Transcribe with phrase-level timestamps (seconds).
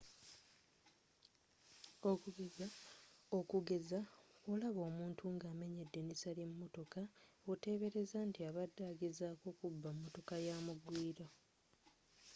[3.39, 3.99] okugeza
[4.41, 7.01] bwolaba omuntu ng'amenya edirisa lyemotoka
[7.51, 11.25] otebereza nti abadde agezaako kubba motoka yamugwiira